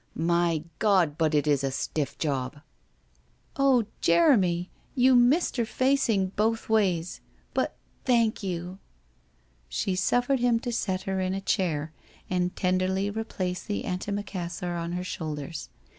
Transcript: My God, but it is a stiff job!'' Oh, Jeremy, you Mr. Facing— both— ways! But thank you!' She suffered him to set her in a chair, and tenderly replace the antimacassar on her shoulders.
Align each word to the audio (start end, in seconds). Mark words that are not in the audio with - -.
My 0.15 0.63
God, 0.79 1.15
but 1.15 1.35
it 1.35 1.45
is 1.45 1.63
a 1.63 1.69
stiff 1.69 2.17
job!'' 2.17 2.61
Oh, 3.55 3.85
Jeremy, 4.01 4.71
you 4.95 5.15
Mr. 5.15 5.63
Facing— 5.67 6.29
both— 6.35 6.69
ways! 6.69 7.21
But 7.53 7.75
thank 8.03 8.41
you!' 8.41 8.79
She 9.79 9.93
suffered 9.95 10.39
him 10.39 10.59
to 10.61 10.71
set 10.71 11.03
her 11.03 11.19
in 11.21 11.35
a 11.35 11.39
chair, 11.41 11.93
and 12.31 12.55
tenderly 12.55 13.11
replace 13.11 13.61
the 13.63 13.83
antimacassar 13.85 14.75
on 14.75 14.93
her 14.93 15.03
shoulders. 15.03 15.69